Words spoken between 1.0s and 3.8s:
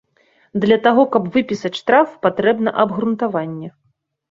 каб выпісаць штраф, патрэбна абгрунтаванне.